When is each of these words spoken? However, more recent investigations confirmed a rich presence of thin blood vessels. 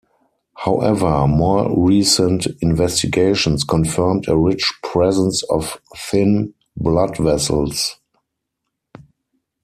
However, 0.57 1.27
more 1.27 1.69
recent 1.79 2.47
investigations 2.59 3.63
confirmed 3.63 4.27
a 4.27 4.35
rich 4.35 4.73
presence 4.81 5.43
of 5.43 5.79
thin 5.95 6.55
blood 6.75 7.17
vessels. 7.19 7.97